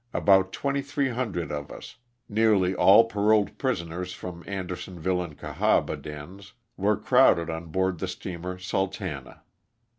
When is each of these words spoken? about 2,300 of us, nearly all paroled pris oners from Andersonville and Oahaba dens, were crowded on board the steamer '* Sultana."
about 0.15 0.51
2,300 0.51 1.51
of 1.51 1.71
us, 1.71 1.97
nearly 2.27 2.73
all 2.73 3.03
paroled 3.03 3.55
pris 3.59 3.83
oners 3.83 4.11
from 4.15 4.43
Andersonville 4.47 5.21
and 5.21 5.37
Oahaba 5.37 5.95
dens, 5.95 6.53
were 6.75 6.97
crowded 6.97 7.51
on 7.51 7.67
board 7.67 7.99
the 7.99 8.07
steamer 8.07 8.57
'* 8.57 8.57
Sultana." 8.57 9.43